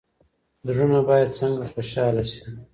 زړونه 0.67 0.99
باید 1.09 1.35
څنګه 1.39 1.63
خوشحاله 1.73 2.23
شي؟ 2.31 2.39